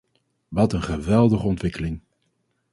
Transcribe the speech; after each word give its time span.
Wat 0.47 0.73
een 0.73 0.81
geweldige 0.83 1.45
ontwikkeling! 1.45 2.01